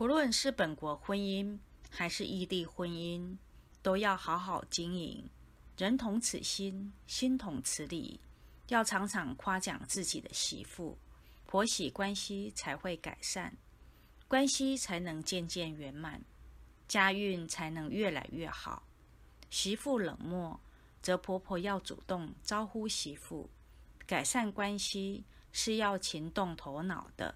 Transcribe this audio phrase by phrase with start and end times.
[0.00, 1.58] 不论是本国婚姻
[1.90, 3.36] 还是异地婚姻
[3.82, 5.28] 都要好好经营
[5.76, 8.18] 人同此心心同此理
[8.68, 10.96] 要常常夸奖自己的媳妇
[11.44, 13.54] 婆媳关系才会改善
[14.26, 16.18] 关系才能渐渐圆满
[16.88, 18.82] 家运才能越来越好。
[19.50, 20.58] 媳妇冷漠
[21.02, 23.50] 则婆婆要主动招呼媳妇
[24.06, 27.34] 改善关系是要勤动头脑的